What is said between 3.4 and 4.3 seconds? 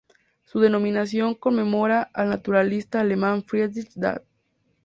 Friedrich Dahl.